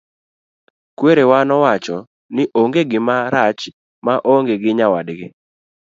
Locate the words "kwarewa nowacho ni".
0.97-2.43